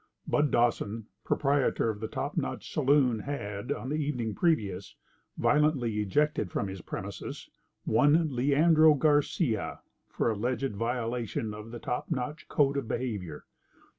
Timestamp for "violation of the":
10.75-11.77